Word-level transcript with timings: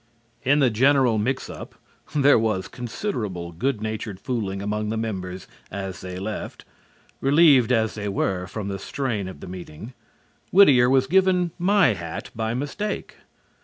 In 0.41 0.57
the 0.57 0.71
general 0.71 1.19
mix 1.19 1.47
up 1.47 1.75
(there 2.15 2.39
was 2.39 2.67
considerable 2.67 3.51
good 3.51 3.83
natured 3.83 4.19
fooling 4.19 4.59
among 4.59 4.89
the 4.89 4.97
members 4.97 5.45
as 5.69 6.01
they 6.01 6.17
left, 6.17 6.65
relieved 7.19 7.71
as 7.71 7.93
they 7.93 8.09
were 8.09 8.47
from 8.47 8.67
the 8.67 8.79
strain 8.79 9.27
of 9.27 9.41
the 9.41 9.47
meeting) 9.47 9.93
Whittier 10.49 10.89
was 10.89 11.05
given 11.05 11.51
my 11.59 11.89
hat 11.93 12.31
by 12.35 12.55
mistake. 12.55 13.17